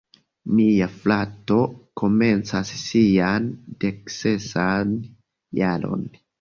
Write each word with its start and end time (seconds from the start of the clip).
Mia 0.59 0.87
frato 1.03 1.57
komencas 2.03 2.73
sian 2.85 3.47
deksesan 3.87 4.99
jaron. 5.63 6.13